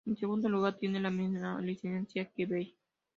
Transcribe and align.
En 0.07 0.17
segundo 0.17 0.49
lugar, 0.49 0.79
tiene 0.79 0.99
la 0.99 1.11
misma 1.11 1.61
licencia 1.61 2.27
que 2.31 2.47
Bell. 2.47 2.73